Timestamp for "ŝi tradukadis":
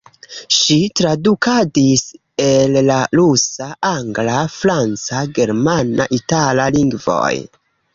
0.59-2.07